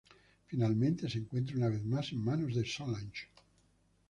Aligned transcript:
Finalmente, 0.47 1.07
se 1.09 1.19
encuentra 1.19 1.57
una 1.57 1.69
vez 1.69 1.83
mas 1.91 2.11
en 2.11 2.19
manos 2.25 2.55
de 2.55 2.65
Solange. 2.65 3.27